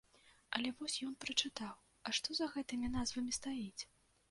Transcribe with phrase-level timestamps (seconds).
[0.59, 1.75] Але вось ён прачытаў,
[2.09, 3.81] а што за гэтымі назвамі стаіць?